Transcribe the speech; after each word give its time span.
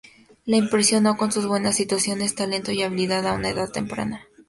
Impresionó 0.47 1.15
con 1.15 1.31
sus 1.31 1.45
buenas 1.45 1.79
actuaciones, 1.79 2.33
talento 2.33 2.71
y 2.71 2.81
habilidad 2.81 3.27
a 3.27 3.33
una 3.33 3.49
edad 3.51 3.69
temprana. 3.69 4.25